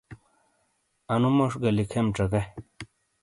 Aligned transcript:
انو 1.13 1.29
موش 1.37 1.53
گہ 1.61 1.71
لکھیم 1.77 2.07
چکے۔ 2.15 2.41